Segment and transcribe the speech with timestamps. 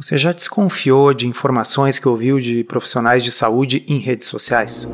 [0.00, 4.86] Você já desconfiou de informações que ouviu de profissionais de saúde em redes sociais?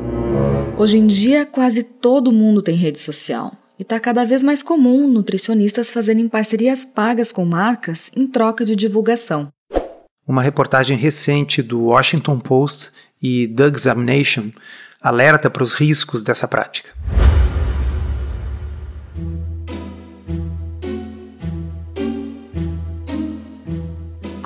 [0.79, 3.55] Hoje em dia, quase todo mundo tem rede social.
[3.77, 8.75] E está cada vez mais comum nutricionistas fazerem parcerias pagas com marcas em troca de
[8.75, 9.49] divulgação.
[10.27, 12.89] Uma reportagem recente do Washington Post
[13.21, 14.49] e The Examination
[14.99, 16.89] alerta para os riscos dessa prática.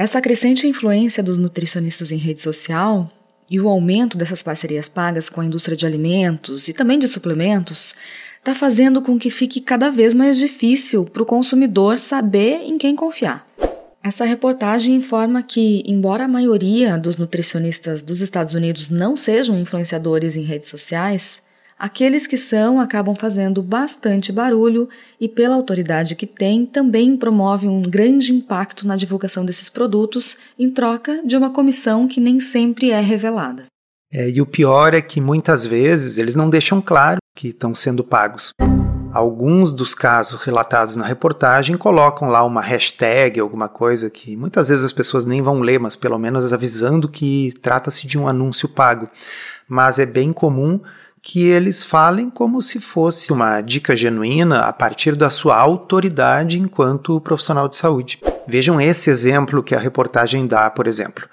[0.00, 3.12] Essa crescente influência dos nutricionistas em rede social
[3.50, 7.94] e o aumento dessas parcerias pagas com a indústria de alimentos e também de suplementos
[8.38, 12.96] está fazendo com que fique cada vez mais difícil para o consumidor saber em quem
[12.96, 13.46] confiar.
[14.02, 20.34] Essa reportagem informa que, embora a maioria dos nutricionistas dos Estados Unidos não sejam influenciadores
[20.34, 21.42] em redes sociais,
[21.80, 24.86] Aqueles que são acabam fazendo bastante barulho
[25.18, 30.68] e, pela autoridade que têm, também promovem um grande impacto na divulgação desses produtos em
[30.68, 33.64] troca de uma comissão que nem sempre é revelada.
[34.12, 38.04] É, e o pior é que muitas vezes eles não deixam claro que estão sendo
[38.04, 38.52] pagos.
[39.10, 44.84] Alguns dos casos relatados na reportagem colocam lá uma hashtag, alguma coisa que muitas vezes
[44.84, 49.08] as pessoas nem vão ler, mas pelo menos avisando que trata-se de um anúncio pago.
[49.66, 50.78] Mas é bem comum
[51.22, 57.20] que eles falem como se fosse uma dica genuína a partir da sua autoridade enquanto
[57.20, 58.20] profissional de saúde.
[58.46, 61.28] Vejam esse exemplo que a reportagem dá, por exemplo.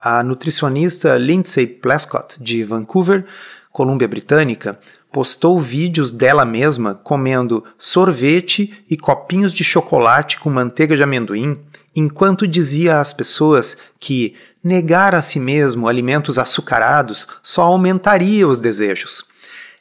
[0.00, 3.24] A nutricionista Lindsay Plescott, de Vancouver,
[3.70, 4.78] Colômbia Britânica,
[5.10, 11.58] postou vídeos dela mesma comendo sorvete e copinhos de chocolate com manteiga de amendoim,
[11.94, 19.24] enquanto dizia às pessoas que Negar a si mesmo alimentos açucarados só aumentaria os desejos.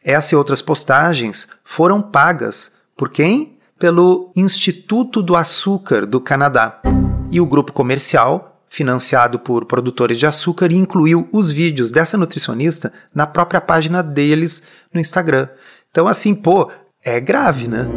[0.04, 3.60] Essa e outras postagens foram pagas por quem?
[3.78, 6.82] Pelo Instituto do Açúcar do Canadá.
[7.30, 13.28] E o grupo comercial, financiado por produtores de açúcar, incluiu os vídeos dessa nutricionista na
[13.28, 14.64] própria página deles
[14.94, 15.48] no Instagram.
[15.92, 16.72] Então, assim, pô,
[17.04, 17.88] é grave, né?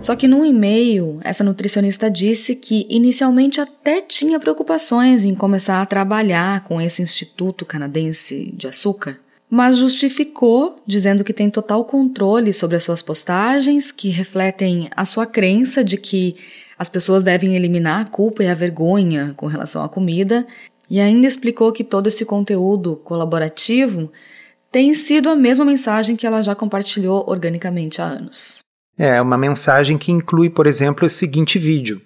[0.00, 5.86] Só que num e-mail, essa nutricionista disse que inicialmente até tinha preocupações em começar a
[5.86, 12.78] trabalhar com esse Instituto Canadense de Açúcar, mas justificou dizendo que tem total controle sobre
[12.78, 16.34] as suas postagens, que refletem a sua crença de que
[16.78, 20.46] as pessoas devem eliminar a culpa e a vergonha com relação à comida,
[20.88, 24.10] e ainda explicou que todo esse conteúdo colaborativo
[24.72, 28.60] tem sido a mesma mensagem que ela já compartilhou organicamente há anos.
[29.02, 32.02] É uma mensagem que inclui, por exemplo, esse seguinte vídeo,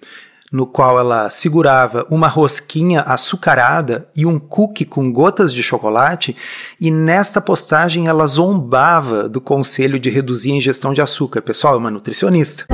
[0.49, 6.33] no qual ela segurava uma rosquinha açucarada e um cookie com gotas de chocolate,
[6.79, 11.41] e nesta postagem ela zombava do conselho de reduzir a ingestão de açúcar.
[11.41, 12.65] Pessoal, é uma nutricionista.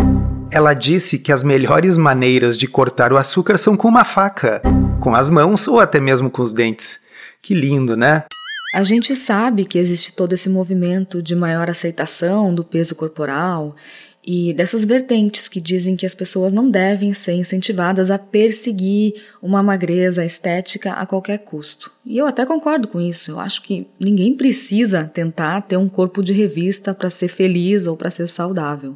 [0.51, 4.61] Ela disse que as melhores maneiras de cortar o açúcar são com uma faca,
[4.99, 7.05] com as mãos ou até mesmo com os dentes.
[7.41, 8.25] Que lindo, né?
[8.73, 13.75] A gente sabe que existe todo esse movimento de maior aceitação do peso corporal
[14.23, 19.63] e dessas vertentes que dizem que as pessoas não devem ser incentivadas a perseguir uma
[19.63, 21.91] magreza estética a qualquer custo.
[22.05, 23.31] E eu até concordo com isso.
[23.31, 27.97] Eu acho que ninguém precisa tentar ter um corpo de revista para ser feliz ou
[27.97, 28.95] para ser saudável.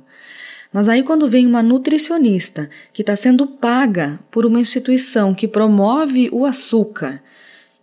[0.71, 6.29] Mas aí, quando vem uma nutricionista que está sendo paga por uma instituição que promove
[6.31, 7.21] o açúcar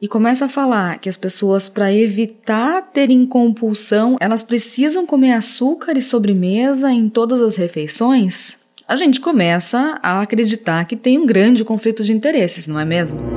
[0.03, 5.97] e começa a falar que as pessoas, para evitar terem compulsão, elas precisam comer açúcar
[5.97, 8.59] e sobremesa em todas as refeições,
[8.89, 13.32] a gente começa a acreditar que tem um grande conflito de interesses, não é mesmo?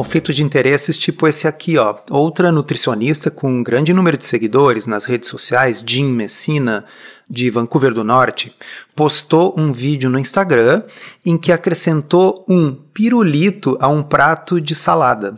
[0.00, 1.94] Conflito de interesses tipo esse aqui, ó.
[2.08, 6.86] Outra nutricionista com um grande número de seguidores nas redes sociais, Jim Messina,
[7.28, 8.50] de Vancouver do Norte,
[8.96, 10.84] postou um vídeo no Instagram
[11.22, 15.36] em que acrescentou um pirulito a um prato de salada.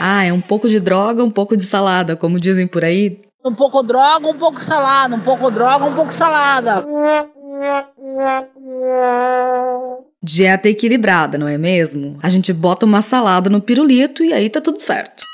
[0.00, 3.20] Ah, é um pouco de droga, um pouco de salada, como dizem por aí.
[3.44, 6.84] Um pouco droga, um pouco salada, um pouco droga, um pouco salada.
[10.22, 12.18] Dieta equilibrada, não é mesmo?
[12.22, 15.24] A gente bota uma salada no pirulito e aí tá tudo certo.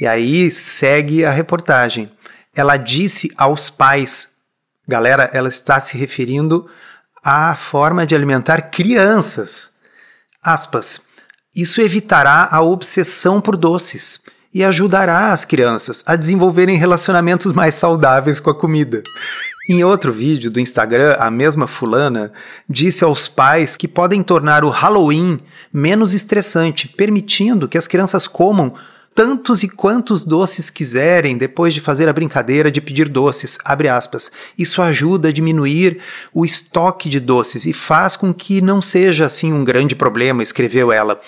[0.00, 2.10] E aí segue a reportagem.
[2.54, 4.30] Ela disse aos pais
[4.90, 6.68] Galera, ela está se referindo
[7.22, 9.74] a forma de alimentar crianças.
[10.44, 11.02] Aspas.
[11.54, 14.20] Isso evitará a obsessão por doces
[14.52, 19.00] e ajudará as crianças a desenvolverem relacionamentos mais saudáveis com a comida.
[19.68, 22.32] Em outro vídeo do Instagram, a mesma fulana
[22.68, 25.38] disse aos pais que podem tornar o Halloween
[25.72, 28.74] menos estressante, permitindo que as crianças comam
[29.14, 33.58] tantos e quantos doces quiserem depois de fazer a brincadeira de pedir doces.
[34.56, 35.98] Isso ajuda a diminuir
[36.32, 40.90] o estoque de doces e faz com que não seja assim um grande problema, escreveu
[40.90, 41.20] ela.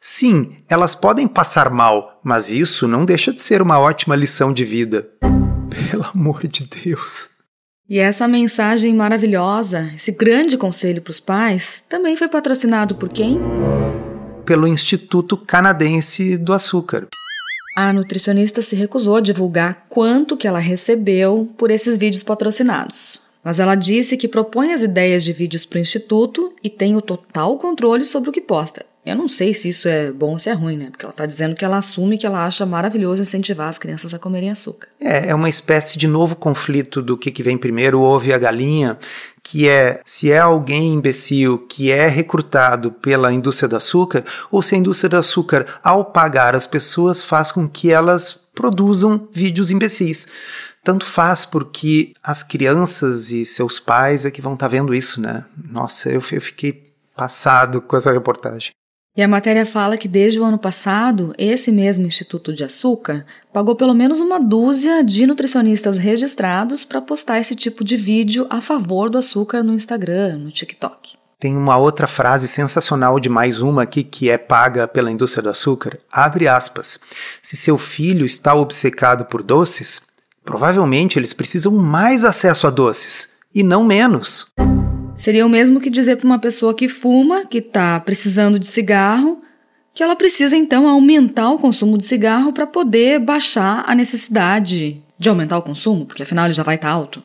[0.00, 4.64] Sim, elas podem passar mal, mas isso não deixa de ser uma ótima lição de
[4.64, 5.08] vida.
[5.90, 7.39] Pelo amor de Deus.
[7.90, 13.40] E essa mensagem maravilhosa, esse grande conselho para os pais, também foi patrocinado por quem?
[14.46, 17.08] Pelo Instituto Canadense do Açúcar.
[17.76, 23.20] A nutricionista se recusou a divulgar quanto que ela recebeu por esses vídeos patrocinados.
[23.42, 27.02] Mas ela disse que propõe as ideias de vídeos para o instituto e tem o
[27.02, 28.86] total controle sobre o que posta.
[29.04, 30.90] Eu não sei se isso é bom ou se é ruim, né?
[30.90, 34.18] Porque ela está dizendo que ela assume que ela acha maravilhoso incentivar as crianças a
[34.18, 34.88] comerem açúcar.
[35.00, 38.32] É, é uma espécie de novo conflito do que, que vem primeiro, o ovo e
[38.32, 38.98] a galinha,
[39.42, 44.74] que é se é alguém imbecil que é recrutado pela indústria do açúcar, ou se
[44.74, 50.28] a indústria do açúcar, ao pagar as pessoas, faz com que elas produzam vídeos imbecis.
[50.84, 55.20] Tanto faz porque as crianças e seus pais é que vão estar tá vendo isso,
[55.20, 55.44] né?
[55.70, 58.72] Nossa, eu, eu fiquei passado com essa reportagem.
[59.16, 63.74] E a matéria fala que desde o ano passado, esse mesmo Instituto de Açúcar pagou
[63.74, 69.10] pelo menos uma dúzia de nutricionistas registrados para postar esse tipo de vídeo a favor
[69.10, 71.18] do açúcar no Instagram, no TikTok.
[71.40, 75.50] Tem uma outra frase sensacional de mais uma aqui que é paga pela indústria do
[75.50, 75.98] açúcar.
[76.12, 77.00] Abre aspas.
[77.42, 80.02] Se seu filho está obcecado por doces,
[80.44, 84.52] provavelmente eles precisam mais acesso a doces e não menos.
[85.14, 89.42] Seria o mesmo que dizer para uma pessoa que fuma, que está precisando de cigarro,
[89.92, 95.28] que ela precisa então aumentar o consumo de cigarro para poder baixar a necessidade de
[95.28, 97.22] aumentar o consumo, porque afinal ele já vai estar tá alto.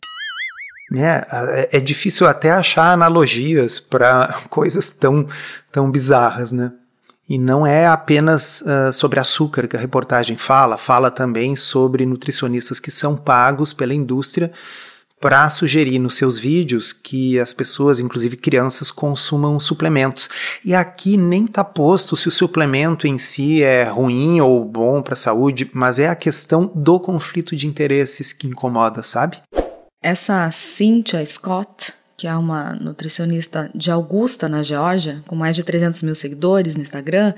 [0.94, 5.26] É, é difícil até achar analogias para coisas tão,
[5.72, 6.72] tão bizarras, né?
[7.28, 12.78] E não é apenas uh, sobre açúcar que a reportagem fala, fala também sobre nutricionistas
[12.78, 14.52] que são pagos pela indústria
[15.20, 20.28] para sugerir nos seus vídeos que as pessoas, inclusive crianças, consumam suplementos.
[20.64, 25.14] E aqui nem está posto se o suplemento em si é ruim ou bom para
[25.14, 29.38] a saúde, mas é a questão do conflito de interesses que incomoda, sabe?
[30.02, 36.02] Essa Cynthia Scott, que é uma nutricionista de Augusta, na Geórgia, com mais de 300
[36.02, 37.34] mil seguidores no Instagram,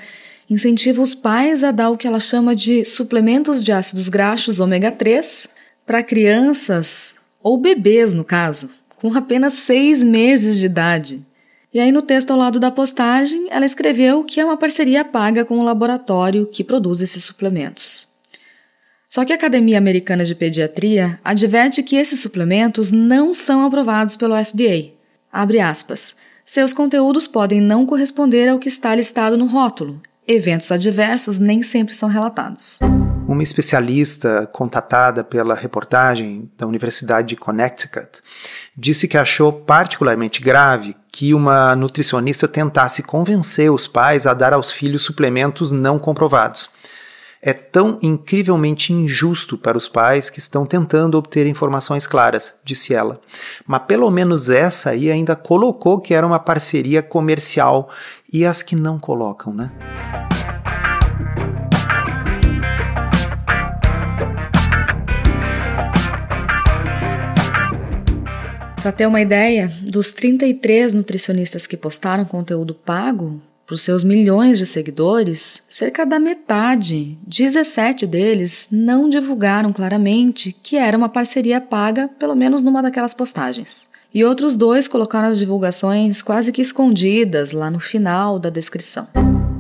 [0.51, 4.91] incentiva os pais a dar o que ela chama de suplementos de ácidos graxos ômega
[4.91, 5.49] 3
[5.87, 11.27] para crianças ou bebês no caso, com apenas seis meses de idade.
[11.73, 15.45] E aí, no texto ao lado da postagem, ela escreveu que é uma parceria paga
[15.45, 18.09] com o laboratório que produz esses suplementos.
[19.07, 24.35] Só que a Academia Americana de Pediatria adverte que esses suplementos não são aprovados pelo
[24.35, 24.93] FDA.
[25.33, 26.17] Abre aspas.
[26.45, 30.01] Seus conteúdos podem não corresponder ao que está listado no rótulo.
[30.27, 32.79] Eventos adversos nem sempre são relatados.
[33.29, 38.23] Uma especialista contatada pela reportagem da Universidade de Connecticut
[38.75, 44.73] disse que achou particularmente grave que uma nutricionista tentasse convencer os pais a dar aos
[44.73, 46.71] filhos suplementos não comprovados.
[47.43, 53.21] É tão incrivelmente injusto para os pais que estão tentando obter informações claras, disse ela.
[53.67, 57.91] Mas pelo menos essa aí ainda colocou que era uma parceria comercial
[58.33, 59.71] e as que não colocam, né?
[68.89, 74.57] Para ter uma ideia, dos 33 nutricionistas que postaram conteúdo pago para os seus milhões
[74.57, 82.09] de seguidores, cerca da metade, 17 deles, não divulgaram claramente que era uma parceria paga,
[82.19, 83.87] pelo menos numa daquelas postagens.
[84.15, 89.07] E outros dois colocaram as divulgações quase que escondidas lá no final da descrição.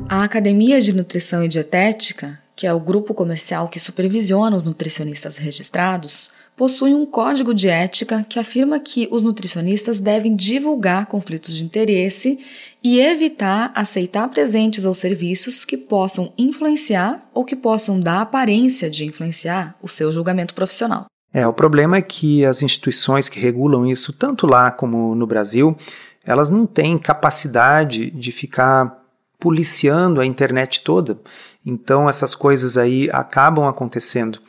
[0.08, 5.36] A Academia de Nutrição e Dietética, que é o grupo comercial que supervisiona os nutricionistas
[5.36, 11.64] registrados, possui um código de ética que afirma que os nutricionistas devem divulgar conflitos de
[11.64, 12.36] interesse
[12.82, 19.04] e evitar aceitar presentes ou serviços que possam influenciar ou que possam dar aparência de
[19.04, 21.06] influenciar o seu julgamento profissional.
[21.32, 25.76] É, o problema é que as instituições que regulam isso, tanto lá como no Brasil,
[26.24, 29.00] elas não têm capacidade de ficar
[29.38, 31.20] policiando a internet toda.
[31.64, 34.40] Então essas coisas aí acabam acontecendo.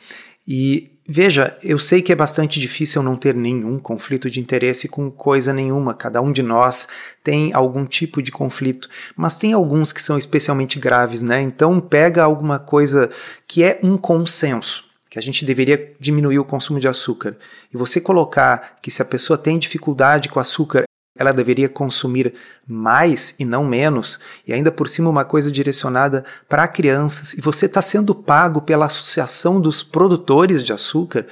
[0.48, 5.10] E Veja, eu sei que é bastante difícil não ter nenhum conflito de interesse com
[5.10, 6.86] coisa nenhuma, cada um de nós
[7.24, 11.42] tem algum tipo de conflito, mas tem alguns que são especialmente graves, né?
[11.42, 13.10] Então pega alguma coisa
[13.48, 17.36] que é um consenso, que a gente deveria diminuir o consumo de açúcar,
[17.74, 20.84] e você colocar que se a pessoa tem dificuldade com açúcar,
[21.16, 22.34] ela deveria consumir
[22.66, 27.66] mais e não menos, e ainda por cima uma coisa direcionada para crianças, e você
[27.66, 31.26] está sendo pago pela Associação dos Produtores de Açúcar,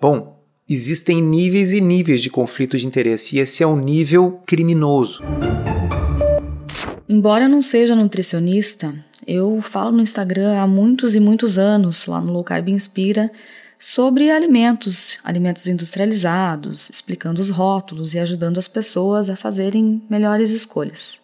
[0.00, 5.22] bom, existem níveis e níveis de conflito de interesse, e esse é o nível criminoso.
[7.08, 8.94] Embora eu não seja nutricionista,
[9.26, 13.30] eu falo no Instagram há muitos e muitos anos, lá no Low Carb Inspira,
[13.78, 21.20] sobre alimentos, alimentos industrializados, explicando os rótulos e ajudando as pessoas a fazerem melhores escolhas.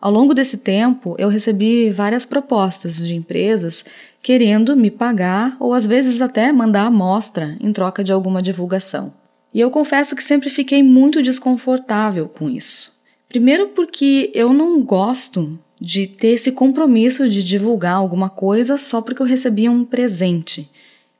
[0.00, 3.84] Ao longo desse tempo, eu recebi várias propostas de empresas
[4.20, 9.14] querendo me pagar ou às vezes até mandar amostra em troca de alguma divulgação.
[9.54, 12.92] E eu confesso que sempre fiquei muito desconfortável com isso.
[13.28, 19.22] Primeiro, porque eu não gosto de ter esse compromisso de divulgar alguma coisa só porque
[19.22, 20.70] eu recebi um presente.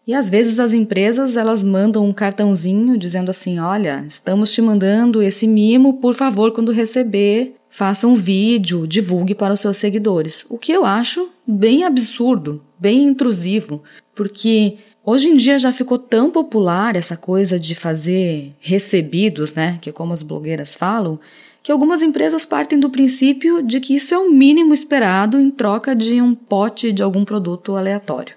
[0.07, 5.23] E às vezes as empresas elas mandam um cartãozinho dizendo assim: olha, estamos te mandando
[5.23, 10.45] esse mimo, por favor, quando receber, faça um vídeo, divulgue para os seus seguidores.
[10.51, 13.83] O que eu acho bem absurdo, bem intrusivo,
[14.15, 19.79] porque hoje em dia já ficou tão popular essa coisa de fazer recebidos, né?
[19.81, 21.19] Que é como as blogueiras falam,
[21.63, 25.97] que algumas empresas partem do princípio de que isso é o mínimo esperado em troca
[25.97, 28.37] de um pote de algum produto aleatório.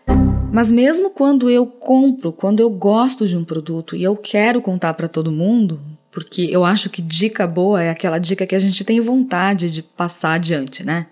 [0.51, 4.94] Mas mesmo quando eu compro, quando eu gosto de um produto e eu quero contar
[4.94, 8.84] para todo mundo, porque eu acho que dica boa é aquela dica que a gente
[8.84, 11.08] tem vontade de passar adiante, né?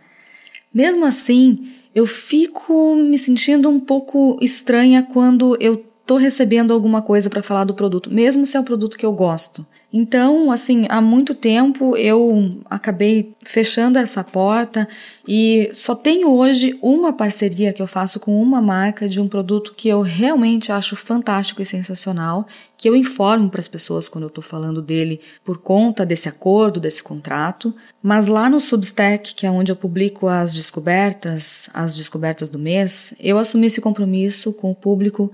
[0.74, 7.30] Mesmo assim, eu fico me sentindo um pouco estranha quando eu tô recebendo alguma coisa
[7.30, 9.66] para falar do produto, mesmo se é um produto que eu gosto.
[9.92, 14.88] Então, assim, há muito tempo eu acabei fechando essa porta
[15.28, 19.74] e só tenho hoje uma parceria que eu faço com uma marca de um produto
[19.74, 22.46] que eu realmente acho fantástico e sensacional,
[22.78, 26.80] que eu informo para as pessoas quando eu estou falando dele por conta desse acordo,
[26.80, 27.74] desse contrato.
[28.04, 33.16] Mas lá no Substack, que é onde eu publico as descobertas, as descobertas do mês,
[33.20, 35.32] eu assumi esse compromisso com o público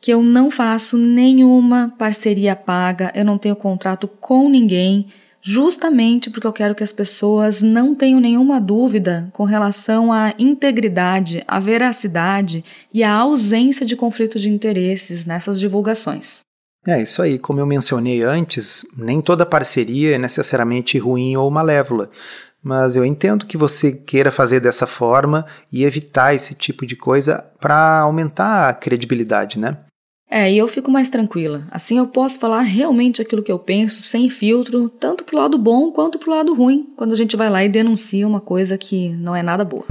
[0.00, 5.08] que eu não faço nenhuma parceria paga, eu não tenho contrato com ninguém,
[5.42, 11.42] justamente porque eu quero que as pessoas não tenham nenhuma dúvida com relação à integridade,
[11.46, 16.40] à veracidade e à ausência de conflito de interesses nessas divulgações.
[16.86, 22.10] É isso aí, como eu mencionei antes, nem toda parceria é necessariamente ruim ou malévola.
[22.62, 27.44] Mas eu entendo que você queira fazer dessa forma e evitar esse tipo de coisa
[27.58, 29.78] para aumentar a credibilidade, né?
[30.30, 31.66] É, e eu fico mais tranquila.
[31.72, 35.90] Assim eu posso falar realmente aquilo que eu penso, sem filtro, tanto pro lado bom
[35.90, 39.34] quanto pro lado ruim, quando a gente vai lá e denuncia uma coisa que não
[39.34, 39.84] é nada boa.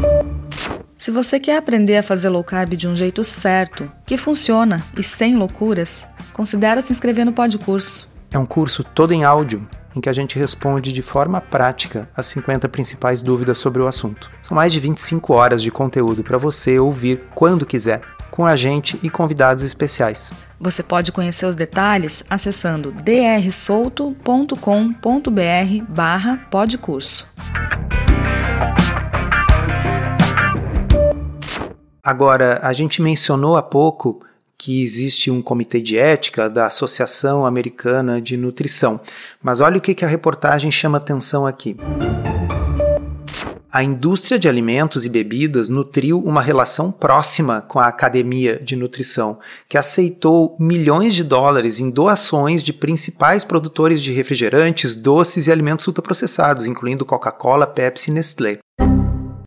[0.96, 5.03] Se você quer aprender a fazer low carb de um jeito certo, que funciona e
[5.03, 8.09] sem loucuras, considere se inscrever no Podcurso.
[8.32, 12.28] É um curso todo em áudio em que a gente responde de forma prática as
[12.28, 14.30] 50 principais dúvidas sobre o assunto.
[14.44, 19.00] São mais de 25 horas de conteúdo para você ouvir quando quiser, com a gente
[19.02, 20.32] e convidados especiais.
[20.60, 24.54] Você pode conhecer os detalhes acessando drsolto.com.br
[25.90, 27.28] barra podcurso.
[32.04, 34.24] Agora, a gente mencionou há pouco
[34.60, 39.00] que existe um comitê de ética da Associação Americana de Nutrição.
[39.42, 41.78] Mas olha o que, que a reportagem chama atenção aqui.
[43.72, 49.39] A indústria de alimentos e bebidas nutriu uma relação próxima com a Academia de Nutrição,
[49.70, 55.88] que aceitou milhões de dólares em doações de principais produtores de refrigerantes, doces e alimentos
[55.88, 58.60] ultraprocessados, incluindo Coca-Cola, Pepsi e Nestlé.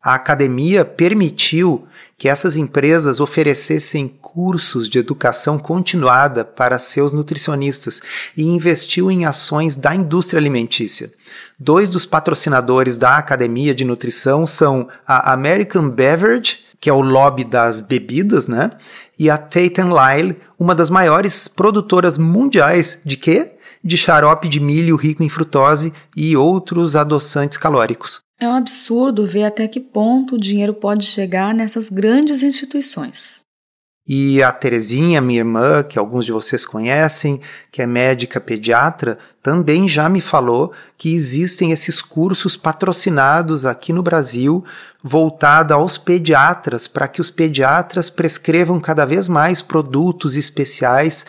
[0.03, 8.01] A academia permitiu que essas empresas oferecessem cursos de educação continuada para seus nutricionistas
[8.35, 11.09] e investiu em ações da indústria alimentícia.
[11.57, 17.45] Dois dos patrocinadores da Academia de Nutrição são a American Beverage, que é o lobby
[17.45, 18.71] das bebidas, né?
[19.17, 23.53] E a Tate Lyle, uma das maiores produtoras mundiais de quê?
[23.81, 28.21] De xarope de milho rico em frutose e outros adoçantes calóricos.
[28.43, 33.41] É um absurdo ver até que ponto o dinheiro pode chegar nessas grandes instituições.
[34.05, 37.39] E a Terezinha, minha irmã, que alguns de vocês conhecem,
[37.71, 44.03] que é médica pediatra, também já me falou que existem esses cursos patrocinados aqui no
[44.03, 44.61] Brasil,
[45.01, 51.25] voltado aos pediatras, para que os pediatras prescrevam cada vez mais produtos especiais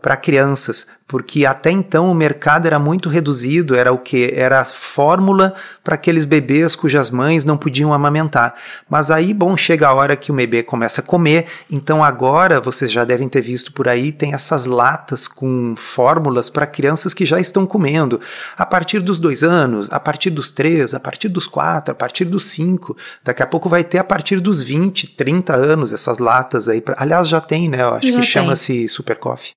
[0.00, 4.30] para crianças, porque até então o mercado era muito reduzido, era o que?
[4.34, 8.54] Era fórmula para aqueles bebês cujas mães não podiam amamentar.
[8.88, 12.92] Mas aí, bom, chega a hora que o bebê começa a comer, então agora vocês
[12.92, 17.40] já devem ter visto por aí, tem essas latas com fórmulas para crianças que já
[17.40, 18.20] estão comendo.
[18.56, 22.26] A partir dos dois anos, a partir dos três, a partir dos quatro, a partir
[22.26, 26.68] dos cinco, daqui a pouco vai ter a partir dos 20, 30 anos essas latas
[26.68, 26.80] aí.
[26.80, 26.96] Pra...
[26.98, 27.82] Aliás, já tem, né?
[27.82, 29.52] Eu acho já que chama-se Super Coffee.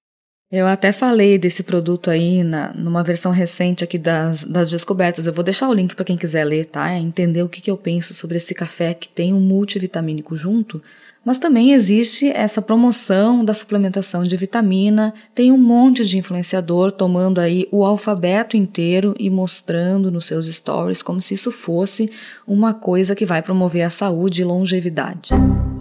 [0.52, 5.28] Eu até falei desse produto aí na, numa versão recente aqui das, das descobertas.
[5.28, 6.92] Eu vou deixar o link para quem quiser ler, tá?
[6.98, 10.82] Entender o que, que eu penso sobre esse café que tem um multivitamínico junto.
[11.30, 15.14] Mas também existe essa promoção da suplementação de vitamina.
[15.36, 21.04] Tem um monte de influenciador tomando aí o alfabeto inteiro e mostrando nos seus stories
[21.04, 22.10] como se isso fosse
[22.48, 25.30] uma coisa que vai promover a saúde e longevidade.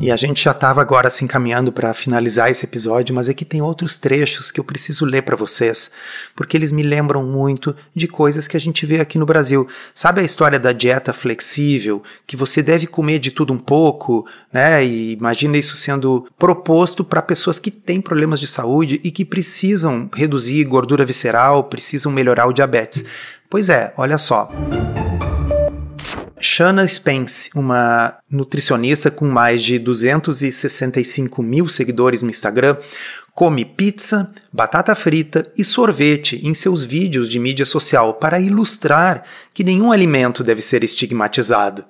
[0.00, 3.60] E a gente já estava agora se encaminhando para finalizar esse episódio, mas aqui tem
[3.60, 5.90] outros trechos que eu preciso ler para vocês,
[6.36, 9.66] porque eles me lembram muito de coisas que a gente vê aqui no Brasil.
[9.92, 14.84] Sabe a história da dieta flexível, que você deve comer de tudo um pouco, né?
[14.86, 20.64] E isso sendo proposto para pessoas que têm problemas de saúde e que precisam reduzir
[20.64, 23.04] gordura visceral, precisam melhorar o diabetes.
[23.48, 24.50] Pois é, olha só.
[26.40, 32.76] Shanna Spence, uma nutricionista com mais de 265 mil seguidores no Instagram,
[33.38, 39.22] come pizza, batata frita e sorvete em seus vídeos de mídia social para ilustrar
[39.54, 41.84] que nenhum alimento deve ser estigmatizado.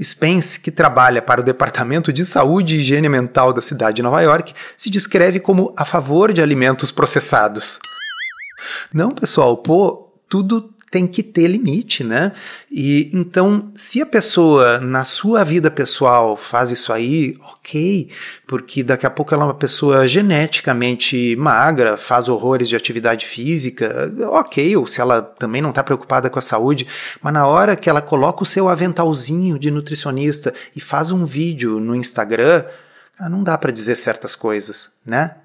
[0.00, 4.20] Spence, que trabalha para o Departamento de Saúde e Higiene Mental da cidade de Nova
[4.20, 7.80] York, se descreve como a favor de alimentos processados.
[8.94, 12.32] Não, pessoal, pô, tudo tem que ter limite, né?
[12.70, 18.10] E então, se a pessoa na sua vida pessoal faz isso aí, ok,
[18.46, 24.12] porque daqui a pouco ela é uma pessoa geneticamente magra, faz horrores de atividade física,
[24.28, 26.86] ok, ou se ela também não está preocupada com a saúde,
[27.22, 31.80] mas na hora que ela coloca o seu aventalzinho de nutricionista e faz um vídeo
[31.80, 32.64] no Instagram,
[33.30, 35.36] não dá para dizer certas coisas, né?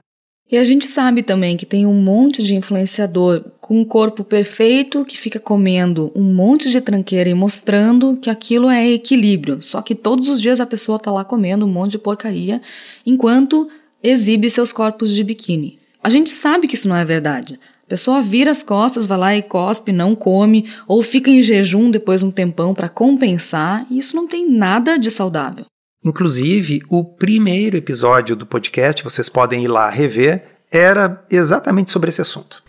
[0.50, 5.04] E a gente sabe também que tem um monte de influenciador com um corpo perfeito
[5.04, 9.62] que fica comendo um monte de tranqueira e mostrando que aquilo é equilíbrio.
[9.62, 12.62] Só que todos os dias a pessoa tá lá comendo um monte de porcaria
[13.06, 13.68] enquanto
[14.02, 15.80] exibe seus corpos de biquíni.
[16.02, 17.60] A gente sabe que isso não é verdade.
[17.86, 21.92] A pessoa vira as costas, vai lá e cospe, não come, ou fica em jejum
[21.92, 25.66] depois de um tempão para compensar, e isso não tem nada de saudável.
[26.06, 32.22] Inclusive, o primeiro episódio do podcast, vocês podem ir lá rever, era exatamente sobre esse
[32.22, 32.62] assunto.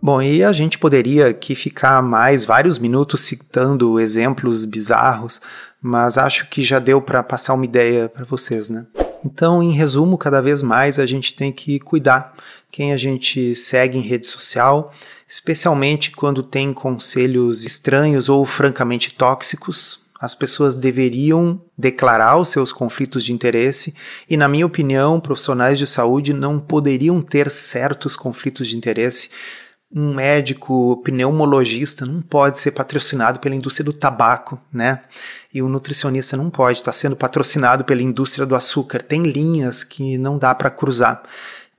[0.00, 5.40] Bom, e a gente poderia aqui ficar mais vários minutos citando exemplos bizarros,
[5.80, 8.86] mas acho que já deu para passar uma ideia para vocês, né?
[9.24, 12.34] Então, em resumo, cada vez mais a gente tem que cuidar
[12.70, 14.92] quem a gente segue em rede social,
[15.28, 19.98] especialmente quando tem conselhos estranhos ou francamente tóxicos.
[20.18, 23.94] As pessoas deveriam declarar os seus conflitos de interesse
[24.28, 29.28] e, na minha opinião, profissionais de saúde não poderiam ter certos conflitos de interesse.
[29.92, 35.02] Um médico pneumologista não pode ser patrocinado pela indústria do tabaco, né?
[35.52, 39.02] E o nutricionista não pode estar sendo patrocinado pela indústria do açúcar.
[39.02, 41.22] Tem linhas que não dá para cruzar.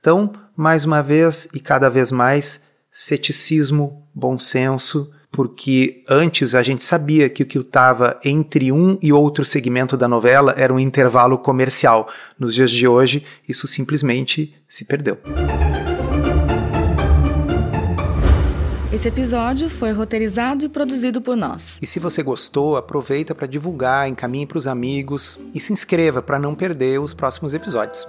[0.00, 2.67] Então, mais uma vez e cada vez mais,
[2.98, 9.12] ceticismo, bom senso, porque antes a gente sabia que o que estava entre um e
[9.12, 12.10] outro segmento da novela era um intervalo comercial.
[12.36, 15.16] Nos dias de hoje, isso simplesmente se perdeu.
[18.92, 21.74] Esse episódio foi roteirizado e produzido por nós.
[21.80, 26.36] E se você gostou, aproveita para divulgar, encaminhe para os amigos e se inscreva para
[26.40, 28.08] não perder os próximos episódios.